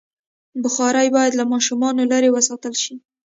[0.63, 2.95] بخاري باید له ماشومانو لرې وساتل شي.